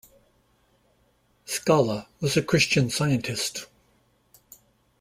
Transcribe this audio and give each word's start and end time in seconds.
Skala 1.45 2.07
was 2.21 2.35
a 2.35 2.41
Christian 2.41 2.89
Scientist. 2.89 3.67